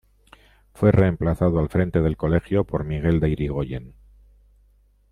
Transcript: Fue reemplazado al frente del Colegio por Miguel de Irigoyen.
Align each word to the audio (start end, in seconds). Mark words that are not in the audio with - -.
Fue 0.73 0.91
reemplazado 0.91 1.59
al 1.59 1.69
frente 1.69 2.01
del 2.01 2.17
Colegio 2.17 2.63
por 2.63 2.83
Miguel 2.85 3.19
de 3.19 3.29
Irigoyen. 3.29 3.93